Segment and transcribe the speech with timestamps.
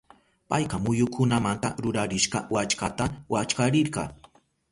[0.49, 4.03] Payka muyukunamanta rurarishka wallkata wallkarirka.